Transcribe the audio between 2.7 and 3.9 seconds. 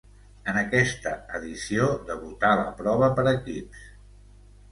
prova per equips.